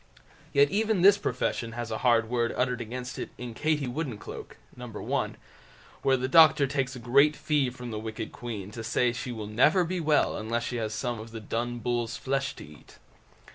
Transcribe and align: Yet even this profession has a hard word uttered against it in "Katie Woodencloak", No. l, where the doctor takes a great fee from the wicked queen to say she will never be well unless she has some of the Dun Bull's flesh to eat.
Yet 0.51 0.71
even 0.71 1.03
this 1.03 1.19
profession 1.19 1.73
has 1.73 1.91
a 1.91 1.99
hard 1.99 2.27
word 2.27 2.55
uttered 2.57 2.81
against 2.81 3.19
it 3.19 3.29
in 3.37 3.53
"Katie 3.53 3.85
Woodencloak", 3.85 4.53
No. 4.75 4.85
l, 4.87 5.31
where 6.01 6.17
the 6.17 6.27
doctor 6.27 6.65
takes 6.65 6.95
a 6.95 6.99
great 6.99 7.35
fee 7.35 7.69
from 7.69 7.91
the 7.91 7.99
wicked 7.99 8.31
queen 8.31 8.71
to 8.71 8.83
say 8.83 9.13
she 9.13 9.31
will 9.31 9.45
never 9.45 9.83
be 9.83 9.99
well 9.99 10.35
unless 10.37 10.63
she 10.63 10.77
has 10.77 10.95
some 10.95 11.19
of 11.19 11.29
the 11.29 11.39
Dun 11.39 11.77
Bull's 11.77 12.17
flesh 12.17 12.55
to 12.55 12.65
eat. 12.65 12.97